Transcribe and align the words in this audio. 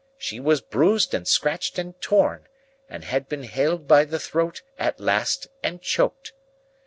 She 0.17 0.39
was 0.39 0.61
bruised 0.61 1.13
and 1.13 1.27
scratched 1.27 1.77
and 1.77 1.93
torn, 2.01 2.47
and 2.89 3.03
had 3.03 3.29
been 3.29 3.43
held 3.43 3.87
by 3.87 4.03
the 4.05 4.17
throat, 4.17 4.63
at 4.79 4.99
last, 4.99 5.45
and 5.61 5.79
choked. 5.79 6.33